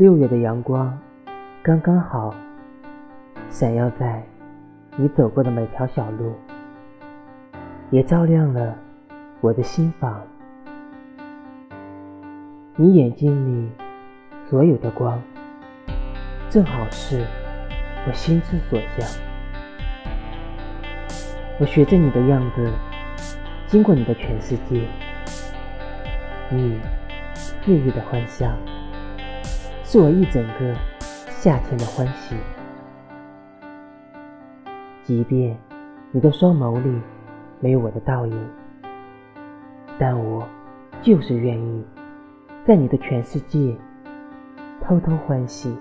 [0.00, 0.98] 六月的阳光
[1.62, 2.34] 刚刚好，
[3.50, 4.24] 闪耀在
[4.96, 6.32] 你走过的每条小路，
[7.90, 8.74] 也照亮了
[9.42, 10.22] 我的心房。
[12.76, 13.70] 你眼睛里
[14.48, 15.22] 所有的光，
[16.48, 17.26] 正好是
[18.06, 19.06] 我心之所向。
[21.58, 22.72] 我学着你的样子，
[23.66, 24.80] 经过你的全世界，
[26.48, 26.80] 你
[27.34, 28.50] 肆意的欢笑，
[29.92, 30.72] 是我一整个
[31.30, 32.36] 夏天的欢喜。
[35.02, 35.58] 即便
[36.12, 36.96] 你的双眸里
[37.58, 38.48] 没有我的倒影，
[39.98, 40.46] 但我
[41.02, 41.84] 就是愿意。
[42.64, 43.76] 在你的全世界
[44.80, 45.76] 偷偷欢喜。